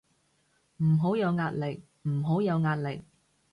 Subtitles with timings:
[0.77, 3.03] 唔好有壓力，唔好有壓力